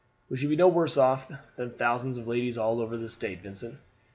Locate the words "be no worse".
0.49-0.97